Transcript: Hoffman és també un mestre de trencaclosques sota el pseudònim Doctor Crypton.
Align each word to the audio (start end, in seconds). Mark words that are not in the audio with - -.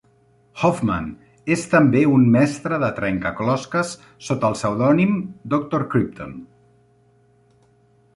Hoffman 0.59 1.03
és 1.55 1.65
també 1.73 1.99
un 2.13 2.23
mestre 2.35 2.79
de 2.83 2.89
trencaclosques 2.99 3.91
sota 4.29 4.49
el 4.53 4.57
pseudònim 4.57 5.13
Doctor 5.55 5.85
Crypton. 5.93 6.33